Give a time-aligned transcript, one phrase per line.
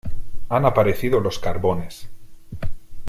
[0.49, 2.09] Han aparecido los carbones.